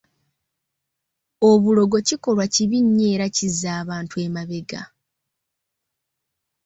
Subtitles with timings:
[1.49, 4.81] Obulogo kikolwa kibi nnyo era kizza abantu emabega.